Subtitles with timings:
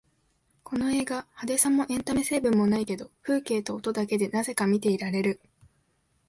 [0.63, 5.39] この映画、派手さもエンタメ成分もないけど風景と音だけでなぜか見ていられる